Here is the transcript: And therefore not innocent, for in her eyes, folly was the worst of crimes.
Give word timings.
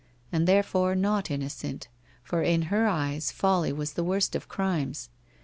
And 0.31 0.47
therefore 0.47 0.95
not 0.95 1.29
innocent, 1.29 1.87
for 2.23 2.41
in 2.41 2.63
her 2.73 2.87
eyes, 2.87 3.31
folly 3.31 3.71
was 3.71 3.93
the 3.93 4.03
worst 4.03 4.35
of 4.35 4.47
crimes. 4.47 5.11